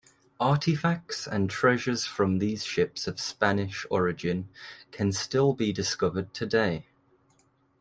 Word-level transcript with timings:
Artifacts 0.39 1.27
and 1.27 1.47
treasures 1.47 2.05
from 2.07 2.39
these 2.39 2.63
ships 2.63 3.05
of 3.05 3.19
Spanish 3.19 3.85
origin 3.91 4.49
can 4.89 5.11
still 5.11 5.53
be 5.53 5.71
discovered 5.71 6.33
today. 6.33 6.87